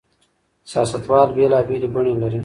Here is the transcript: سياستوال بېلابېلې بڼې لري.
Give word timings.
سياستوال 0.71 1.29
بېلابېلې 1.37 1.89
بڼې 1.93 2.13
لري. 2.21 2.39